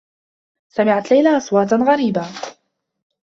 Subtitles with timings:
[0.69, 2.25] سمعت ليلى أصواتا غريبة.